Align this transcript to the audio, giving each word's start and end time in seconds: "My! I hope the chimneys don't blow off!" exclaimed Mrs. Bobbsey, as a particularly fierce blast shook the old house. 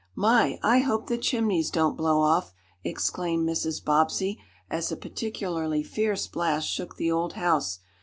"My! 0.15 0.57
I 0.63 0.79
hope 0.79 1.05
the 1.05 1.17
chimneys 1.19 1.69
don't 1.69 1.95
blow 1.95 2.21
off!" 2.21 2.55
exclaimed 2.83 3.47
Mrs. 3.47 3.85
Bobbsey, 3.85 4.41
as 4.67 4.91
a 4.91 4.97
particularly 4.97 5.83
fierce 5.83 6.25
blast 6.25 6.67
shook 6.67 6.95
the 6.95 7.11
old 7.11 7.33
house. 7.33 7.77